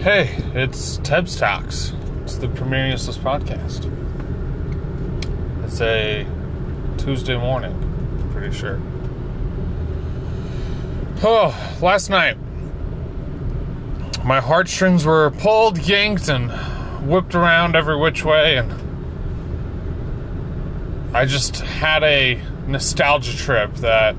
Hey, 0.00 0.36
it's 0.54 0.98
Tebs 0.98 1.36
Talks. 1.40 1.92
It's 2.22 2.36
the 2.36 2.46
Premier 2.46 2.86
Useless 2.86 3.18
podcast. 3.18 3.92
It's 5.64 5.80
a 5.80 6.24
Tuesday 6.98 7.36
morning, 7.36 8.30
pretty 8.30 8.56
sure. 8.56 8.80
Oh, 11.24 11.52
last 11.82 12.10
night, 12.10 12.36
my 14.24 14.40
heartstrings 14.40 15.04
were 15.04 15.32
pulled, 15.32 15.78
yanked, 15.78 16.28
and 16.28 16.52
whipped 17.04 17.34
around 17.34 17.74
every 17.74 17.96
which 17.96 18.24
way, 18.24 18.56
and 18.56 18.72
I 21.12 21.24
just 21.24 21.56
had 21.56 22.04
a 22.04 22.40
nostalgia 22.68 23.36
trip 23.36 23.74
that 23.78 24.14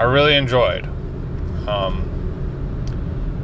I 0.00 0.04
really 0.04 0.34
enjoyed. 0.34 0.86
Um, 1.68 2.07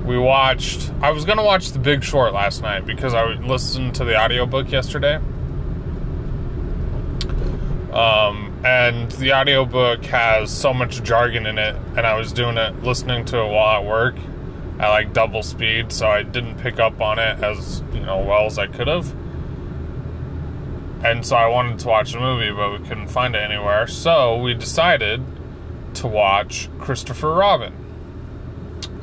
we 0.05 0.19
watched, 0.19 0.93
I 1.01 1.11
was 1.11 1.25
going 1.25 1.39
to 1.39 1.45
watch 1.45 1.73
The 1.73 1.79
Big 1.79 2.05
Short 2.05 2.35
last 2.35 2.61
night 2.61 2.85
because 2.85 3.15
I 3.15 3.25
listened 3.35 3.95
to 3.97 4.05
the 4.05 4.21
audiobook 4.21 4.71
yesterday. 4.71 5.17
Um, 7.93 8.61
and 8.65 9.11
the 9.13 9.33
audiobook 9.33 10.05
has 10.07 10.51
so 10.51 10.75
much 10.75 11.03
jargon 11.03 11.47
in 11.47 11.59
it, 11.59 11.77
and 11.97 12.01
I 12.01 12.19
was 12.19 12.33
doing 12.33 12.59
it, 12.59 12.83
listening 12.83 13.25
to 13.27 13.39
it 13.39 13.49
while 13.49 13.81
at 13.81 13.85
work 13.87 14.17
at 14.79 14.89
like 14.89 15.13
double 15.13 15.43
speed, 15.43 15.93
so 15.93 16.09
I 16.09 16.23
didn't 16.23 16.59
pick 16.59 16.81
up 16.81 17.01
on 17.01 17.19
it 17.19 17.43
as, 17.43 17.83
you 17.93 18.01
know, 18.01 18.19
well 18.19 18.47
as 18.47 18.59
I 18.59 18.67
could 18.67 18.89
have. 18.89 19.15
And 21.05 21.25
so 21.25 21.37
I 21.37 21.47
wanted 21.47 21.79
to 21.81 21.89
watch 21.89 22.13
the 22.13 22.21
movie, 22.21 22.51
but 22.51 22.73
we 22.73 22.87
couldn't 22.87 23.09
find 23.09 23.37
it 23.37 23.39
anywhere. 23.39 23.87
So 23.87 24.39
we 24.39 24.55
decided 24.55 25.23
to 25.95 26.07
watch 26.09 26.69
Christopher 26.79 27.33
Robin, 27.33 27.73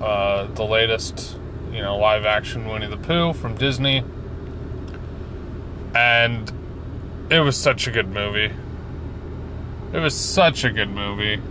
uh, 0.01 0.47
the 0.47 0.63
latest, 0.63 1.37
you 1.71 1.81
know, 1.81 1.97
live 1.97 2.25
action 2.25 2.67
Winnie 2.67 2.87
the 2.87 2.97
Pooh 2.97 3.33
from 3.33 3.55
Disney. 3.55 4.03
And 5.93 6.51
it 7.29 7.39
was 7.39 7.55
such 7.55 7.87
a 7.87 7.91
good 7.91 8.09
movie. 8.09 8.51
It 9.93 9.99
was 9.99 10.15
such 10.15 10.63
a 10.63 10.71
good 10.71 10.89
movie. 10.89 11.41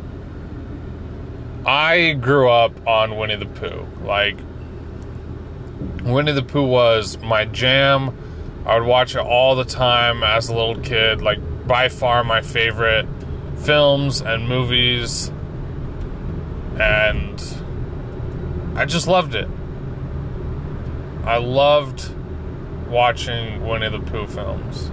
I 1.66 2.12
grew 2.14 2.50
up 2.50 2.86
on 2.86 3.16
Winnie 3.16 3.36
the 3.36 3.46
Pooh. 3.46 3.86
Like, 4.02 4.38
Winnie 6.02 6.32
the 6.32 6.42
Pooh 6.42 6.66
was 6.66 7.18
my 7.18 7.44
jam. 7.44 8.16
I 8.66 8.78
would 8.78 8.88
watch 8.88 9.14
it 9.14 9.20
all 9.20 9.56
the 9.56 9.64
time 9.64 10.22
as 10.22 10.48
a 10.48 10.54
little 10.54 10.80
kid. 10.80 11.20
Like, 11.20 11.38
by 11.66 11.88
far 11.88 12.24
my 12.24 12.40
favorite 12.40 13.06
films 13.58 14.22
and 14.22 14.48
movies. 14.48 15.30
And 16.80 17.38
I 18.80 18.86
just 18.86 19.06
loved 19.06 19.34
it. 19.34 19.46
I 21.24 21.36
loved 21.36 22.10
watching 22.88 23.66
Winnie 23.68 23.90
the 23.90 24.00
Pooh 24.00 24.26
films. 24.26 24.86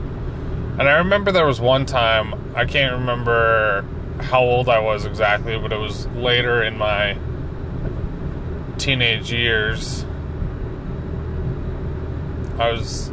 And 0.77 0.89
I 0.89 0.97
remember 0.97 1.31
there 1.31 1.45
was 1.45 1.61
one 1.61 1.85
time, 1.85 2.53
I 2.53 2.65
can't 2.65 2.91
remember 2.91 3.85
how 4.19 4.41
old 4.41 4.67
I 4.67 4.79
was 4.79 5.05
exactly, 5.05 5.57
but 5.57 5.71
it 5.71 5.77
was 5.77 6.05
later 6.07 6.61
in 6.61 6.77
my 6.77 7.17
teenage 8.77 9.31
years. 9.31 10.03
I 12.59 12.71
was 12.71 13.09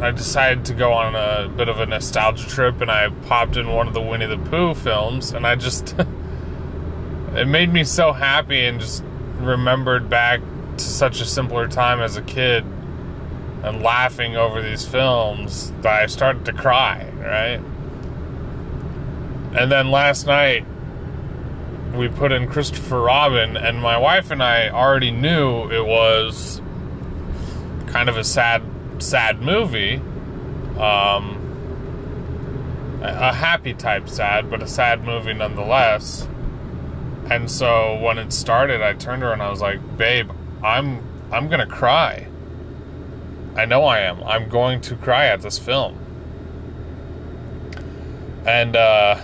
I 0.00 0.12
decided 0.12 0.66
to 0.66 0.74
go 0.74 0.92
on 0.92 1.16
a 1.16 1.48
bit 1.48 1.68
of 1.68 1.80
a 1.80 1.86
nostalgia 1.86 2.48
trip 2.48 2.80
and 2.80 2.92
I 2.92 3.08
popped 3.26 3.56
in 3.56 3.70
one 3.70 3.88
of 3.88 3.94
the 3.94 4.00
Winnie 4.00 4.26
the 4.26 4.38
Pooh 4.38 4.74
films 4.74 5.32
and 5.32 5.44
I 5.44 5.56
just 5.56 5.96
it 7.34 7.48
made 7.48 7.72
me 7.72 7.82
so 7.82 8.12
happy 8.12 8.66
and 8.66 8.80
just 8.80 9.02
remembered 9.44 10.08
back 10.08 10.40
to 10.76 10.84
such 10.84 11.20
a 11.20 11.24
simpler 11.24 11.68
time 11.68 12.00
as 12.00 12.16
a 12.16 12.22
kid 12.22 12.64
and 13.62 13.82
laughing 13.82 14.36
over 14.36 14.60
these 14.60 14.84
films 14.84 15.72
that 15.82 16.02
I 16.02 16.06
started 16.06 16.44
to 16.46 16.52
cry, 16.52 17.08
right? 17.18 17.60
And 19.54 19.70
then 19.70 19.90
last 19.90 20.26
night 20.26 20.64
we 21.94 22.08
put 22.08 22.32
in 22.32 22.48
Christopher 22.48 23.00
Robin 23.00 23.56
and 23.56 23.80
my 23.80 23.98
wife 23.98 24.30
and 24.30 24.42
I 24.42 24.70
already 24.70 25.10
knew 25.10 25.70
it 25.70 25.84
was 25.84 26.60
kind 27.86 28.08
of 28.08 28.16
a 28.16 28.24
sad 28.24 28.62
sad 28.98 29.42
movie. 29.42 29.96
Um, 30.78 31.38
a 33.02 33.32
happy 33.32 33.74
type 33.74 34.08
sad, 34.08 34.50
but 34.50 34.62
a 34.62 34.68
sad 34.68 35.04
movie 35.04 35.34
nonetheless. 35.34 36.26
And 37.30 37.50
so 37.50 37.98
when 38.00 38.18
it 38.18 38.32
started, 38.32 38.82
I 38.82 38.94
turned 38.94 39.20
to 39.22 39.26
her 39.28 39.32
and 39.32 39.42
I 39.42 39.50
was 39.50 39.60
like, 39.60 39.96
"Babe, 39.96 40.30
I'm 40.62 41.02
I'm 41.30 41.48
gonna 41.48 41.66
cry. 41.66 42.26
I 43.56 43.64
know 43.64 43.84
I 43.84 44.00
am. 44.00 44.22
I'm 44.24 44.48
going 44.48 44.80
to 44.82 44.96
cry 44.96 45.26
at 45.26 45.40
this 45.40 45.58
film." 45.58 45.98
And 48.46 48.74
uh, 48.74 49.20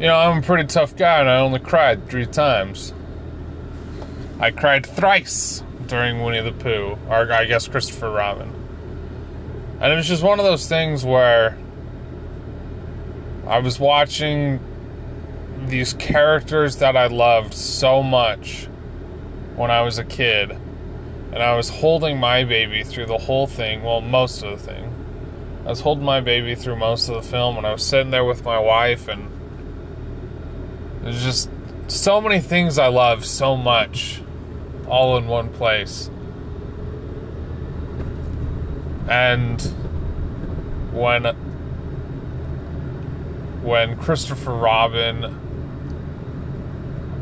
you 0.00 0.06
know, 0.06 0.16
I'm 0.16 0.38
a 0.38 0.42
pretty 0.42 0.66
tough 0.66 0.96
guy, 0.96 1.20
and 1.20 1.28
I 1.28 1.38
only 1.38 1.60
cried 1.60 2.08
three 2.08 2.26
times. 2.26 2.92
I 4.40 4.50
cried 4.50 4.86
thrice 4.86 5.62
during 5.86 6.22
Winnie 6.22 6.40
the 6.40 6.52
Pooh, 6.52 6.96
or 7.08 7.30
I 7.30 7.44
guess 7.44 7.68
Christopher 7.68 8.10
Robin. 8.10 8.50
And 9.80 9.92
it 9.92 9.96
was 9.96 10.06
just 10.06 10.22
one 10.22 10.38
of 10.38 10.44
those 10.44 10.66
things 10.68 11.04
where 11.04 11.56
I 13.46 13.58
was 13.58 13.78
watching 13.78 14.60
these 15.70 15.94
characters 15.94 16.76
that 16.76 16.96
I 16.96 17.06
loved 17.06 17.54
so 17.54 18.02
much 18.02 18.66
when 19.56 19.70
I 19.70 19.82
was 19.82 19.98
a 19.98 20.04
kid, 20.04 20.50
and 20.50 21.42
I 21.42 21.54
was 21.56 21.68
holding 21.68 22.18
my 22.18 22.44
baby 22.44 22.82
through 22.82 23.06
the 23.06 23.18
whole 23.18 23.46
thing, 23.46 23.82
well, 23.82 24.00
most 24.00 24.42
of 24.42 24.50
the 24.50 24.72
thing. 24.72 24.94
I 25.64 25.68
was 25.68 25.80
holding 25.80 26.04
my 26.04 26.20
baby 26.20 26.54
through 26.54 26.76
most 26.76 27.08
of 27.08 27.14
the 27.14 27.22
film, 27.22 27.56
and 27.56 27.66
I 27.66 27.72
was 27.72 27.84
sitting 27.84 28.10
there 28.10 28.24
with 28.24 28.44
my 28.44 28.58
wife, 28.58 29.08
and 29.08 29.30
there's 31.02 31.22
just 31.22 31.50
so 31.86 32.20
many 32.20 32.40
things 32.40 32.78
I 32.78 32.88
love 32.88 33.24
so 33.24 33.56
much 33.56 34.22
all 34.88 35.16
in 35.16 35.26
one 35.26 35.50
place. 35.50 36.10
And 39.08 39.60
when 40.92 41.24
when 43.62 43.96
Christopher 43.98 44.54
Robin 44.54 45.49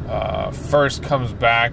uh, 0.08 0.50
first 0.50 1.02
comes 1.02 1.32
back 1.32 1.72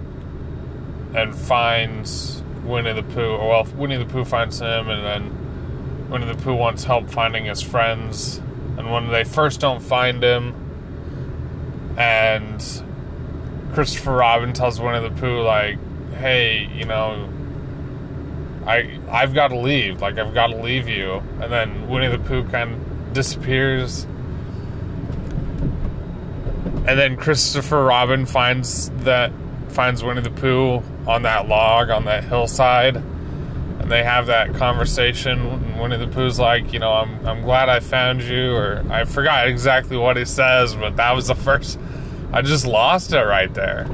and 1.14 1.34
finds 1.34 2.42
Winnie 2.64 2.92
the 2.92 3.02
Pooh, 3.02 3.38
well, 3.38 3.64
Winnie 3.76 3.96
the 3.96 4.04
Pooh 4.04 4.24
finds 4.24 4.58
him, 4.58 4.88
and 4.88 5.04
then 5.04 6.08
Winnie 6.10 6.26
the 6.26 6.42
Pooh 6.42 6.54
wants 6.54 6.84
help 6.84 7.08
finding 7.08 7.46
his 7.46 7.62
friends. 7.62 8.38
And 8.76 8.92
when 8.92 9.10
they 9.10 9.24
first 9.24 9.60
don't 9.60 9.80
find 9.80 10.22
him, 10.22 10.54
and 11.96 12.62
Christopher 13.72 14.12
Robin 14.12 14.52
tells 14.52 14.80
Winnie 14.80 15.08
the 15.08 15.14
Pooh, 15.14 15.40
like, 15.40 15.78
hey, 16.18 16.68
you 16.74 16.84
know, 16.84 17.28
I 18.66 18.98
I've 19.08 19.32
got 19.32 19.48
to 19.48 19.58
leave. 19.58 20.02
Like 20.02 20.18
I've 20.18 20.34
got 20.34 20.48
to 20.48 20.56
leave 20.56 20.88
you. 20.88 21.22
And 21.40 21.52
then 21.52 21.88
Winnie 21.88 22.08
the 22.08 22.18
Pooh 22.18 22.44
kind 22.44 22.74
of 22.74 23.12
disappears. 23.12 24.06
And 26.86 26.98
then 26.98 27.16
Christopher 27.16 27.84
Robin 27.84 28.26
finds 28.26 28.90
that 29.04 29.32
finds 29.68 30.02
Winnie 30.02 30.20
the 30.20 30.30
Pooh 30.30 30.82
on 31.06 31.22
that 31.22 31.48
log 31.48 31.90
on 31.90 32.04
that 32.04 32.24
hillside. 32.24 32.96
And 32.96 33.90
they 33.90 34.02
have 34.02 34.26
that 34.26 34.54
conversation. 34.54 35.38
And 35.38 35.80
Winnie 35.80 35.96
the 35.96 36.06
Pooh's 36.06 36.38
like, 36.38 36.72
you 36.72 36.78
know, 36.78 36.92
I'm 36.92 37.26
I'm 37.26 37.42
glad 37.42 37.68
I 37.68 37.80
found 37.80 38.22
you 38.22 38.54
or 38.54 38.84
I 38.90 39.04
forgot 39.04 39.48
exactly 39.48 39.96
what 39.96 40.16
he 40.16 40.24
says, 40.24 40.74
but 40.74 40.96
that 40.96 41.14
was 41.14 41.26
the 41.26 41.34
first 41.34 41.78
I 42.32 42.42
just 42.42 42.66
lost 42.66 43.12
it 43.12 43.22
right 43.22 43.52
there 43.52 43.86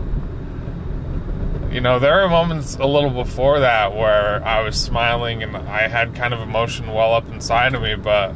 you 1.73 1.81
know, 1.81 1.99
there 1.99 2.21
are 2.21 2.29
moments 2.29 2.77
a 2.77 2.85
little 2.85 3.11
before 3.11 3.61
that 3.61 3.95
where 3.95 4.45
I 4.47 4.61
was 4.63 4.77
smiling 4.77 5.43
and 5.43 5.57
I 5.57 5.89
had 5.89 6.15
kind 6.15 6.35
of 6.35 6.41
emotion 6.41 6.93
well 6.93 7.15
up 7.15 7.27
inside 7.31 7.75
of 7.75 7.81
me, 7.81 7.95
but 7.95 8.35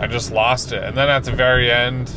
I 0.00 0.08
just 0.08 0.32
lost 0.32 0.72
it. 0.72 0.82
And 0.82 0.96
then 0.96 1.08
at 1.08 1.22
the 1.22 1.30
very 1.30 1.70
end, 1.70 2.12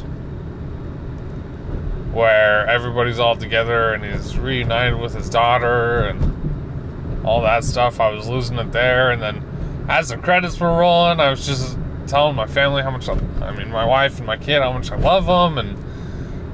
where 2.18 2.66
everybody's 2.68 3.20
all 3.20 3.36
together 3.36 3.94
and 3.94 4.04
he's 4.04 4.36
reunited 4.40 5.00
with 5.00 5.14
his 5.14 5.30
daughter 5.30 6.00
and 6.00 7.24
all 7.24 7.42
that 7.42 7.64
stuff, 7.64 8.00
I 8.00 8.10
was 8.10 8.28
losing 8.28 8.58
it 8.58 8.72
there. 8.72 9.12
And 9.12 9.22
then 9.22 9.86
as 9.88 10.10
the 10.10 10.18
credits 10.18 10.60
were 10.60 10.76
rolling, 10.76 11.20
I 11.20 11.30
was 11.30 11.46
just 11.46 11.78
telling 12.08 12.36
my 12.36 12.48
family 12.48 12.82
how 12.82 12.90
much 12.90 13.08
I, 13.08 13.14
I 13.42 13.56
mean, 13.56 13.70
my 13.70 13.86
wife 13.86 14.18
and 14.18 14.26
my 14.26 14.36
kid, 14.36 14.64
how 14.64 14.74
much 14.74 14.92
I 14.92 14.96
love 14.96 15.28
them 15.28 15.60
and 15.60 15.78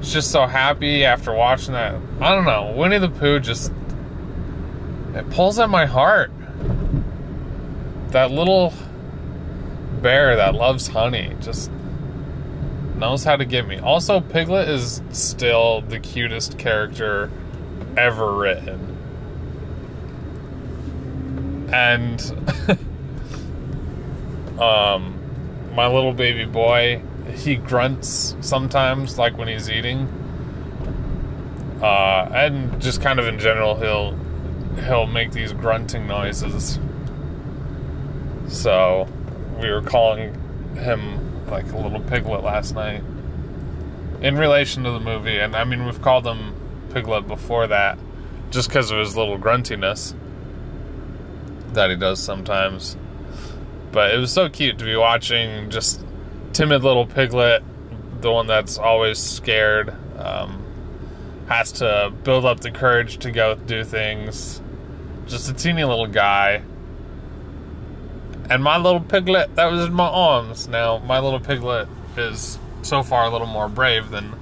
just 0.02 0.30
so 0.30 0.44
happy 0.46 1.02
after 1.06 1.32
watching 1.32 1.72
that. 1.72 1.94
I 2.20 2.34
don't 2.34 2.44
know. 2.44 2.74
Winnie 2.76 2.98
the 2.98 3.08
Pooh 3.08 3.40
just 3.40 3.72
it 5.14 5.30
pulls 5.30 5.58
at 5.58 5.70
my 5.70 5.86
heart. 5.86 6.30
That 8.08 8.30
little 8.30 8.74
bear 10.02 10.36
that 10.36 10.54
loves 10.54 10.88
honey 10.88 11.34
just 11.40 11.70
knows 12.96 13.24
how 13.24 13.36
to 13.36 13.44
get 13.44 13.66
me. 13.66 13.78
Also, 13.78 14.20
Piglet 14.20 14.68
is 14.68 15.02
still 15.10 15.80
the 15.82 15.98
cutest 15.98 16.58
character 16.58 17.30
ever 17.96 18.32
written. 18.32 18.90
And 21.72 22.20
um 24.60 25.20
my 25.74 25.88
little 25.88 26.12
baby 26.12 26.44
boy, 26.44 27.02
he 27.34 27.56
grunts 27.56 28.36
sometimes 28.40 29.18
like 29.18 29.36
when 29.36 29.48
he's 29.48 29.68
eating. 29.68 30.08
Uh 31.82 32.28
and 32.32 32.80
just 32.80 33.00
kind 33.00 33.18
of 33.18 33.26
in 33.26 33.38
general 33.38 33.76
he'll 33.76 34.16
he'll 34.84 35.06
make 35.06 35.32
these 35.32 35.52
grunting 35.52 36.06
noises. 36.06 36.78
So 38.48 39.08
we 39.60 39.70
were 39.70 39.82
calling 39.82 40.34
him 40.76 41.23
like 41.48 41.70
a 41.72 41.76
little 41.76 42.00
piglet 42.00 42.42
last 42.42 42.74
night 42.74 43.02
in 44.20 44.36
relation 44.36 44.84
to 44.84 44.90
the 44.90 45.00
movie. 45.00 45.38
And 45.38 45.54
I 45.54 45.64
mean, 45.64 45.84
we've 45.84 46.00
called 46.00 46.26
him 46.26 46.54
Piglet 46.92 47.26
before 47.28 47.66
that 47.66 47.98
just 48.50 48.68
because 48.68 48.90
of 48.90 48.98
his 48.98 49.16
little 49.16 49.38
gruntiness 49.38 50.14
that 51.72 51.90
he 51.90 51.96
does 51.96 52.22
sometimes. 52.22 52.96
But 53.92 54.14
it 54.14 54.18
was 54.18 54.32
so 54.32 54.48
cute 54.48 54.78
to 54.78 54.84
be 54.84 54.96
watching 54.96 55.70
just 55.70 56.04
timid 56.52 56.82
little 56.82 57.06
Piglet, 57.06 57.62
the 58.20 58.32
one 58.32 58.46
that's 58.46 58.78
always 58.78 59.18
scared, 59.18 59.94
um, 60.18 60.64
has 61.48 61.72
to 61.72 62.12
build 62.22 62.44
up 62.44 62.60
the 62.60 62.70
courage 62.70 63.18
to 63.18 63.30
go 63.30 63.54
do 63.54 63.84
things. 63.84 64.62
Just 65.26 65.50
a 65.50 65.54
teeny 65.54 65.84
little 65.84 66.06
guy. 66.06 66.62
And 68.50 68.62
my 68.62 68.76
little 68.76 69.00
piglet 69.00 69.54
that 69.56 69.70
was 69.70 69.86
in 69.86 69.92
my 69.92 70.08
arms. 70.08 70.68
Now, 70.68 70.98
my 70.98 71.18
little 71.18 71.40
piglet 71.40 71.88
is 72.16 72.58
so 72.82 73.02
far 73.02 73.24
a 73.24 73.30
little 73.30 73.46
more 73.46 73.68
brave 73.68 74.10
than 74.10 74.34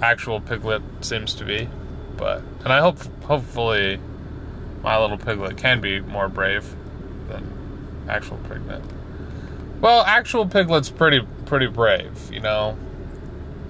actual 0.00 0.40
piglet 0.40 0.82
seems 1.00 1.34
to 1.34 1.44
be. 1.44 1.68
But 2.16 2.42
and 2.64 2.72
I 2.72 2.80
hope 2.80 2.98
hopefully 3.24 4.00
my 4.82 4.98
little 4.98 5.18
piglet 5.18 5.56
can 5.56 5.80
be 5.80 6.00
more 6.00 6.28
brave 6.28 6.64
than 7.28 8.06
actual 8.08 8.38
piglet. 8.48 8.82
Well, 9.80 10.02
actual 10.02 10.46
piglet's 10.46 10.90
pretty 10.90 11.26
pretty 11.46 11.66
brave, 11.66 12.30
you 12.32 12.40
know. 12.40 12.76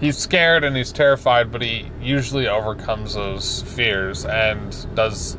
He's 0.00 0.16
scared 0.16 0.62
and 0.62 0.76
he's 0.76 0.92
terrified, 0.92 1.50
but 1.50 1.60
he 1.60 1.90
usually 2.00 2.46
overcomes 2.46 3.14
those 3.14 3.62
fears 3.62 4.24
and 4.24 4.94
does 4.94 5.36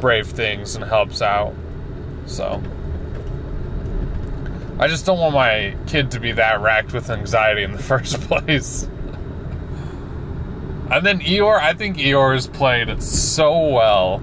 brave 0.00 0.26
things 0.26 0.74
and 0.74 0.84
helps 0.84 1.22
out. 1.22 1.54
So 2.26 2.60
I 4.78 4.88
just 4.88 5.06
don't 5.06 5.18
want 5.18 5.34
my 5.34 5.74
kid 5.86 6.10
to 6.10 6.20
be 6.20 6.32
that 6.32 6.60
racked 6.60 6.92
with 6.92 7.08
anxiety 7.08 7.62
in 7.62 7.72
the 7.72 7.78
first 7.82 8.20
place. 8.22 8.84
and 10.90 11.04
then 11.04 11.20
Eeyore, 11.20 11.58
I 11.58 11.72
think 11.72 11.96
Eeyore 11.96 12.36
is 12.36 12.46
played 12.46 12.88
it 12.88 13.02
so 13.02 13.68
well 13.70 14.22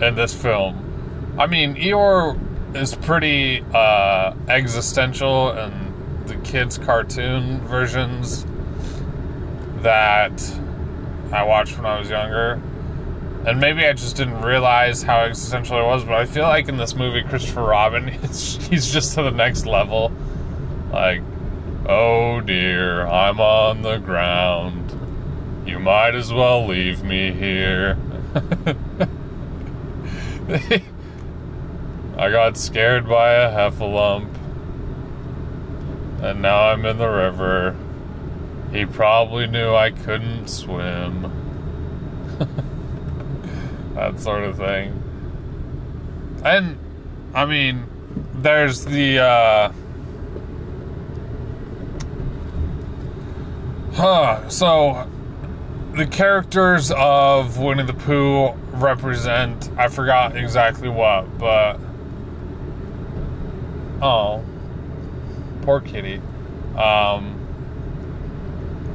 in 0.00 0.14
this 0.14 0.34
film. 0.34 1.34
I 1.38 1.46
mean, 1.46 1.74
Eeyore 1.74 2.76
is 2.76 2.94
pretty 2.94 3.64
uh, 3.74 4.34
existential 4.48 5.50
in 5.52 6.24
the 6.26 6.36
kids' 6.36 6.78
cartoon 6.78 7.60
versions 7.62 8.46
that 9.82 10.40
I 11.32 11.42
watched 11.42 11.76
when 11.76 11.86
I 11.86 11.98
was 11.98 12.08
younger 12.08 12.62
and 13.44 13.58
maybe 13.60 13.84
I 13.84 13.92
just 13.92 14.16
didn't 14.16 14.40
realize 14.40 15.02
how 15.02 15.20
existential 15.20 15.78
it 15.78 15.84
was, 15.84 16.04
but 16.04 16.14
I 16.14 16.26
feel 16.26 16.44
like 16.44 16.68
in 16.68 16.76
this 16.76 16.94
movie, 16.94 17.22
Christopher 17.22 17.64
Robin, 17.64 18.08
he's 18.22 18.92
just 18.92 19.14
to 19.14 19.22
the 19.22 19.32
next 19.32 19.66
level. 19.66 20.12
Like, 20.92 21.22
oh 21.86 22.40
dear, 22.40 23.06
I'm 23.06 23.40
on 23.40 23.82
the 23.82 23.98
ground. 23.98 24.98
You 25.66 25.80
might 25.80 26.14
as 26.14 26.32
well 26.32 26.66
leave 26.66 27.02
me 27.02 27.32
here. 27.32 27.98
I 32.16 32.30
got 32.30 32.56
scared 32.56 33.08
by 33.08 33.32
a 33.32 33.50
heffalump, 33.50 34.32
and 36.22 36.40
now 36.42 36.68
I'm 36.68 36.86
in 36.86 36.98
the 36.98 37.08
river. 37.08 37.76
He 38.70 38.86
probably 38.86 39.46
knew 39.48 39.74
I 39.74 39.90
couldn't 39.90 40.48
swim 40.48 41.30
that 43.94 44.18
sort 44.20 44.44
of 44.44 44.56
thing. 44.56 45.02
And 46.44 46.78
I 47.34 47.46
mean, 47.46 47.86
there's 48.34 48.84
the 48.84 49.20
uh 49.20 49.72
Huh, 53.94 54.48
so 54.48 55.08
the 55.94 56.06
characters 56.06 56.90
of 56.96 57.58
Winnie 57.58 57.82
the 57.82 57.92
Pooh 57.92 58.52
represent 58.72 59.70
I 59.76 59.88
forgot 59.88 60.36
exactly 60.36 60.88
what, 60.88 61.38
but 61.38 61.78
oh 64.00 64.42
poor 65.62 65.80
kitty. 65.80 66.20
Um 66.76 67.38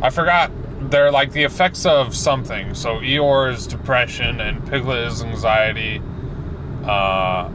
I 0.01 0.09
forgot 0.09 0.51
they're 0.89 1.11
like 1.11 1.31
the 1.31 1.43
effects 1.43 1.85
of 1.85 2.15
something. 2.15 2.73
So 2.73 2.99
Eeyore 2.99 3.51
is 3.53 3.67
depression 3.67 4.39
and 4.39 4.65
Piglet 4.69 5.07
is 5.07 5.21
anxiety. 5.21 6.01
Uh, 6.83 7.49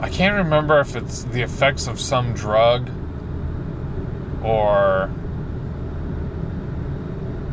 I 0.00 0.08
can't 0.10 0.36
remember 0.36 0.80
if 0.80 0.96
it's 0.96 1.24
the 1.24 1.42
effects 1.42 1.86
of 1.86 2.00
some 2.00 2.34
drug 2.34 2.90
or 4.42 5.10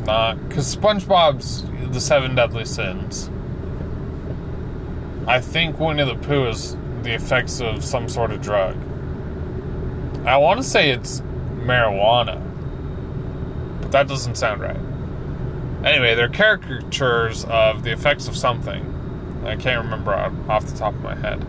not. 0.05 0.47
Because 0.47 0.75
SpongeBob's 0.75 1.63
the 1.91 1.99
Seven 1.99 2.35
Deadly 2.35 2.65
Sins. 2.65 3.29
I 5.27 5.39
think 5.39 5.79
Winnie 5.79 6.05
the 6.05 6.15
Pooh 6.15 6.47
is 6.47 6.77
the 7.01 7.13
effects 7.13 7.61
of 7.61 7.83
some 7.83 8.07
sort 8.09 8.31
of 8.31 8.41
drug. 8.41 8.75
I 10.25 10.37
want 10.37 10.59
to 10.59 10.63
say 10.63 10.89
it's 10.89 11.21
marijuana 11.21 12.41
that 13.95 14.09
doesn't 14.09 14.35
sound 14.35 14.59
right. 14.59 14.75
Anyway, 15.85 16.15
they're 16.15 16.27
caricatures 16.27 17.45
of 17.45 17.83
the 17.83 17.93
effects 17.93 18.27
of 18.27 18.35
something. 18.35 19.41
I 19.45 19.55
can't 19.55 19.85
remember 19.85 20.13
off 20.49 20.65
the 20.65 20.77
top 20.77 20.93
of 20.95 21.01
my 21.01 21.15
head. 21.15 21.45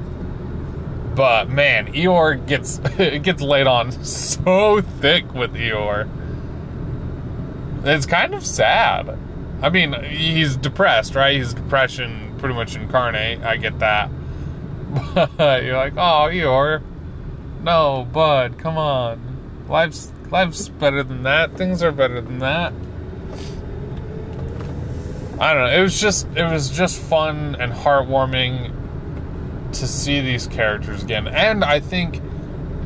But 1.16 1.48
man, 1.48 1.92
Eeyore 1.92 2.46
gets 2.46 2.78
it 3.00 3.22
gets 3.24 3.42
laid 3.42 3.66
on 3.66 3.90
so 4.04 4.80
thick 4.80 5.34
with 5.34 5.54
Eeyore. 5.54 6.08
It's 7.82 8.06
kind 8.06 8.32
of 8.32 8.46
sad. 8.46 9.18
I 9.60 9.68
mean, 9.68 9.92
he's 10.04 10.56
depressed, 10.56 11.16
right? 11.16 11.34
He's 11.36 11.52
depression 11.52 12.36
pretty 12.38 12.54
much 12.54 12.76
incarnate. 12.76 13.42
I 13.42 13.56
get 13.56 13.80
that. 13.80 14.08
But 15.36 15.64
you're 15.64 15.76
like, 15.76 15.94
oh, 15.94 16.30
Eeyore. 16.30 16.80
No, 17.62 18.06
bud, 18.12 18.56
come 18.56 18.78
on. 18.78 19.66
Life's 19.68 20.12
life's 20.30 20.68
better 20.68 21.02
than 21.02 21.22
that. 21.24 21.56
Things 21.56 21.82
are 21.82 21.92
better 21.92 22.20
than 22.20 22.38
that. 22.40 22.72
I 25.38 25.52
don't 25.52 25.64
know. 25.64 25.78
It 25.78 25.82
was 25.82 26.00
just 26.00 26.26
it 26.34 26.50
was 26.50 26.70
just 26.70 26.98
fun 26.98 27.56
and 27.60 27.72
heartwarming 27.72 28.72
to 29.72 29.86
see 29.86 30.20
these 30.20 30.46
characters 30.46 31.02
again. 31.02 31.28
And 31.28 31.62
I 31.62 31.80
think 31.80 32.22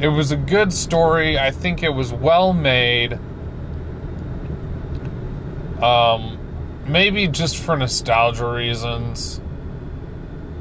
it 0.00 0.08
was 0.08 0.32
a 0.32 0.36
good 0.36 0.72
story. 0.72 1.38
I 1.38 1.52
think 1.52 1.82
it 1.82 1.90
was 1.90 2.12
well 2.12 2.52
made. 2.52 3.18
Um 5.80 6.38
maybe 6.86 7.28
just 7.28 7.56
for 7.56 7.76
nostalgia 7.76 8.50
reasons. 8.50 9.40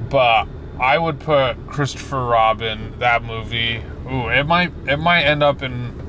But 0.09 0.47
I 0.79 0.97
would 0.97 1.19
put 1.19 1.55
Christopher 1.67 2.23
Robin 2.23 2.93
that 2.99 3.23
movie. 3.23 3.81
Ooh, 4.05 4.29
it 4.29 4.45
might 4.45 4.71
it 4.87 4.97
might 4.97 5.23
end 5.23 5.41
up 5.41 5.63
in 5.63 6.08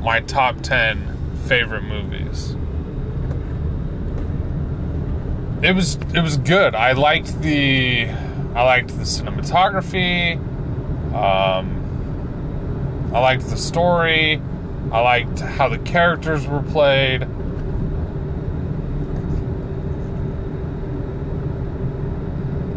my 0.00 0.20
top 0.20 0.60
10 0.60 1.16
favorite 1.46 1.82
movies. 1.82 2.56
It 5.60 5.74
was 5.74 5.96
it 6.14 6.20
was 6.20 6.36
good. 6.36 6.74
I 6.76 6.92
liked 6.92 7.40
the 7.42 8.08
I 8.54 8.62
liked 8.62 8.88
the 8.88 9.02
cinematography. 9.02 10.36
Um, 11.12 13.10
I 13.12 13.18
liked 13.18 13.48
the 13.48 13.56
story. 13.56 14.40
I 14.92 15.00
liked 15.00 15.40
how 15.40 15.68
the 15.68 15.78
characters 15.78 16.46
were 16.46 16.62
played. 16.62 17.22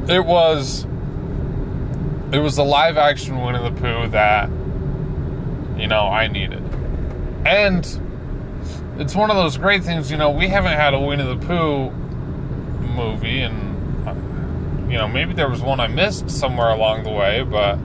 It 0.09 0.25
was 0.25 0.85
it 2.31 2.39
was 2.39 2.55
the 2.55 2.63
live 2.63 2.97
action 2.97 3.39
Winnie 3.39 3.59
the 3.59 3.79
Pooh 3.79 4.07
that 4.07 4.49
you 5.79 5.87
know 5.87 6.07
I 6.07 6.27
needed. 6.27 6.63
And 7.45 7.85
it's 8.99 9.15
one 9.15 9.29
of 9.29 9.35
those 9.35 9.57
great 9.57 9.83
things, 9.83 10.11
you 10.11 10.17
know, 10.17 10.29
we 10.29 10.47
haven't 10.47 10.73
had 10.73 10.93
a 10.93 10.99
Winnie 10.99 11.23
the 11.23 11.37
Pooh 11.37 11.89
movie, 12.95 13.41
and, 13.41 14.07
uh, 14.07 14.13
you 14.89 14.97
know, 14.97 15.07
maybe 15.07 15.33
there 15.33 15.49
was 15.49 15.61
one 15.61 15.79
I 15.79 15.87
missed 15.87 16.29
somewhere 16.29 16.69
along 16.69 17.03
the 17.03 17.09
way, 17.09 17.41
but 17.43 17.77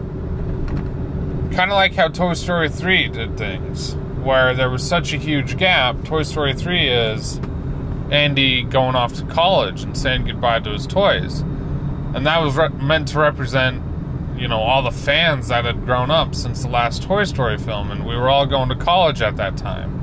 kind 1.57 1.71
of 1.71 1.77
like 1.77 1.95
how 1.95 2.09
Toy 2.09 2.35
Story 2.35 2.69
3 2.69 3.09
did 3.09 3.39
things, 3.39 3.95
where 4.23 4.55
there 4.55 4.69
was 4.69 4.87
such 4.87 5.15
a 5.15 5.17
huge 5.17 5.57
gap. 5.57 6.05
Toy 6.05 6.23
Story 6.23 6.53
3 6.53 6.89
is 6.89 7.41
Andy 8.11 8.63
going 8.63 8.95
off 8.95 9.15
to 9.15 9.25
college 9.25 9.83
and 9.83 9.97
saying 9.97 10.27
goodbye 10.27 10.61
to 10.61 10.71
his 10.71 10.87
toys. 10.87 11.41
And 12.15 12.27
that 12.27 12.43
was 12.43 12.57
re- 12.57 12.69
meant 12.69 13.09
to 13.09 13.19
represent, 13.19 13.83
you 14.37 14.49
know, 14.49 14.59
all 14.59 14.83
the 14.83 14.91
fans 14.91 15.49
that 15.49 15.65
had 15.65 15.85
grown 15.85 16.11
up 16.11 16.35
since 16.35 16.63
the 16.63 16.69
last 16.69 17.03
Toy 17.03 17.25
Story 17.25 17.59
film, 17.59 17.91
and 17.91 18.07
we 18.07 18.17
were 18.17 18.29
all 18.29 18.47
going 18.47 18.69
to 18.69 18.77
college 18.77 19.23
at 19.23 19.37
that 19.37 19.57
time. 19.57 19.97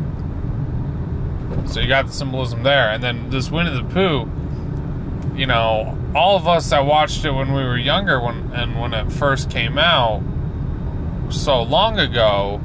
So 1.68 1.80
you 1.80 1.88
got 1.88 2.08
the 2.08 2.13
symbolism 2.13 2.63
there. 2.63 2.90
And 2.90 3.04
then 3.04 3.30
this 3.30 3.50
Winnie 3.52 3.72
the 3.72 3.84
Pooh, 3.84 4.30
you 5.36 5.46
know, 5.46 5.98
all 6.16 6.36
of 6.36 6.48
us 6.48 6.70
that 6.70 6.86
watched 6.86 7.25
it 7.25 7.32
when 7.32 7.54
we 7.54 7.63
were 7.63 7.78
younger 7.78 8.20
when 8.20 8.52
and 8.54 8.80
when 8.80 8.94
it 8.94 9.12
first 9.12 9.50
came 9.50 9.78
out 9.78 10.22
so 11.30 11.62
long 11.63 12.00
ago, 12.00 12.62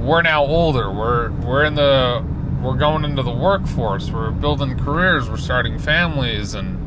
we're 0.00 0.22
now 0.22 0.44
older. 0.44 0.90
We're 0.90 1.30
we're 1.32 1.64
in 1.64 1.74
the 1.74 2.24
we're 2.62 2.76
going 2.76 3.04
into 3.04 3.22
the 3.22 3.32
workforce. 3.32 4.10
We're 4.10 4.30
building 4.30 4.78
careers. 4.78 5.28
We're 5.28 5.36
starting 5.36 5.78
families, 5.78 6.54
and 6.54 6.83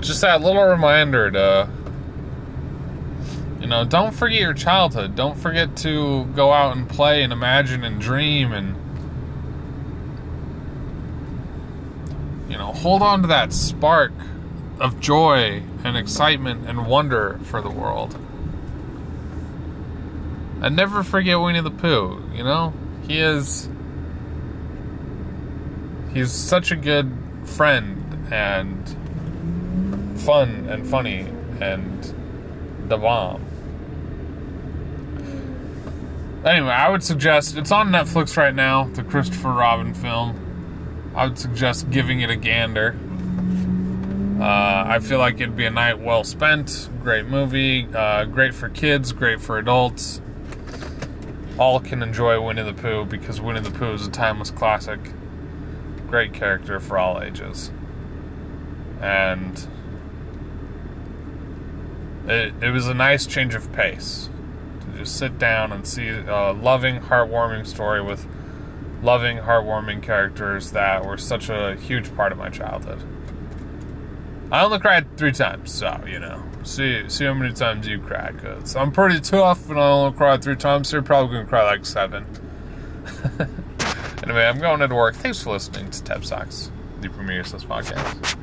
just 0.00 0.20
that 0.22 0.40
little 0.40 0.64
reminder 0.64 1.30
to, 1.30 1.68
you 3.60 3.66
know, 3.66 3.84
don't 3.84 4.12
forget 4.12 4.40
your 4.40 4.54
childhood. 4.54 5.14
Don't 5.14 5.36
forget 5.36 5.76
to 5.78 6.24
go 6.36 6.52
out 6.52 6.76
and 6.76 6.88
play 6.88 7.22
and 7.22 7.32
imagine 7.32 7.84
and 7.84 8.00
dream 8.00 8.52
and. 8.52 8.76
You 12.50 12.58
know, 12.58 12.72
hold 12.72 13.00
on 13.00 13.22
to 13.22 13.28
that 13.28 13.52
spark 13.52 14.12
of 14.80 14.98
joy 14.98 15.62
and 15.84 15.96
excitement 15.96 16.68
and 16.68 16.86
wonder 16.86 17.38
for 17.44 17.62
the 17.62 17.70
world. 17.70 18.18
And 20.62 20.74
never 20.74 21.02
forget 21.02 21.38
Winnie 21.38 21.60
the 21.60 21.70
Pooh, 21.70 22.22
you 22.34 22.42
know? 22.42 22.74
He 23.06 23.18
is. 23.18 23.68
He's 26.12 26.32
such 26.32 26.70
a 26.72 26.76
good 26.76 27.16
friend 27.44 28.28
and 28.32 28.96
fun 30.20 30.68
and 30.68 30.86
funny 30.86 31.26
and 31.60 32.14
the 32.88 32.96
bomb. 32.96 33.44
Anyway, 36.44 36.70
I 36.70 36.88
would 36.88 37.02
suggest 37.02 37.56
it's 37.56 37.70
on 37.70 37.90
Netflix 37.90 38.36
right 38.36 38.54
now, 38.54 38.84
the 38.84 39.02
Christopher 39.02 39.52
Robin 39.52 39.92
film. 39.92 41.12
I 41.14 41.26
would 41.26 41.38
suggest 41.38 41.90
giving 41.90 42.20
it 42.20 42.30
a 42.30 42.36
gander. 42.36 42.96
Uh, 44.40 44.84
I 44.86 45.00
feel 45.00 45.18
like 45.18 45.34
it'd 45.34 45.56
be 45.56 45.66
a 45.66 45.70
night 45.70 45.98
well 45.98 46.24
spent. 46.24 46.88
Great 47.02 47.26
movie, 47.26 47.86
uh, 47.94 48.24
great 48.24 48.54
for 48.54 48.70
kids, 48.70 49.12
great 49.12 49.40
for 49.40 49.58
adults 49.58 50.22
all 51.60 51.78
can 51.78 52.02
enjoy 52.02 52.40
Winnie 52.40 52.62
the 52.62 52.72
Pooh 52.72 53.04
because 53.04 53.38
Winnie 53.38 53.60
the 53.60 53.70
Pooh 53.70 53.92
is 53.92 54.06
a 54.06 54.10
timeless 54.10 54.50
classic. 54.50 54.98
Great 56.08 56.32
character 56.32 56.80
for 56.80 56.96
all 56.96 57.20
ages. 57.20 57.70
And 59.02 59.68
it, 62.30 62.54
it 62.62 62.70
was 62.70 62.86
a 62.86 62.94
nice 62.94 63.26
change 63.26 63.54
of 63.54 63.72
pace 63.72 64.28
to 64.80 64.98
just 64.98 65.18
sit 65.18 65.38
down 65.38 65.72
and 65.72 65.86
see 65.86 66.08
a 66.08 66.52
loving, 66.52 67.00
heartwarming 67.00 67.66
story 67.66 68.02
with 68.02 68.26
loving, 69.02 69.38
heartwarming 69.38 70.02
characters 70.02 70.70
that 70.72 71.04
were 71.04 71.18
such 71.18 71.48
a 71.48 71.76
huge 71.76 72.14
part 72.14 72.32
of 72.32 72.38
my 72.38 72.48
childhood. 72.48 73.02
I 74.52 74.64
only 74.64 74.78
cried 74.80 75.16
three 75.16 75.32
times, 75.32 75.72
so, 75.72 76.02
you 76.06 76.18
know. 76.18 76.42
See, 76.62 77.08
see 77.08 77.24
how 77.24 77.34
many 77.34 77.54
times 77.54 77.86
you 77.86 78.00
cry. 78.00 78.32
Cause 78.32 78.76
I'm 78.76 78.92
pretty 78.92 79.20
tough, 79.20 79.70
and 79.70 79.78
I 79.78 79.90
only 79.90 80.16
cried 80.16 80.42
three 80.42 80.56
times. 80.56 80.88
So 80.88 80.96
you're 80.96 81.02
probably 81.02 81.36
gonna 81.36 81.48
cry 81.48 81.64
like 81.64 81.86
seven. 81.86 82.26
anyway, 84.22 84.44
I'm 84.44 84.58
going 84.58 84.82
into 84.82 84.94
work. 84.94 85.14
Thanks 85.14 85.42
for 85.42 85.52
listening 85.52 85.90
to 85.90 86.02
Tebs 86.02 86.28
Talks, 86.28 86.70
the 87.00 87.08
Premier 87.08 87.42
podcast, 87.42 88.36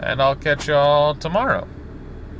and 0.00 0.22
I'll 0.22 0.36
catch 0.36 0.68
y'all 0.68 1.14
tomorrow. 1.14 1.66